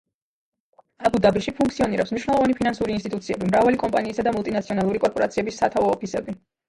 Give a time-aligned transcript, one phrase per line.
[1.09, 6.37] აბუ-დაბიში ფუნქციონირებს მნიშვნელოვანი ფინანსური ინსტიტუციები, მრავალი კომპანიისა და მულტინაციონალური კორპორაციების სათავო ოფისები.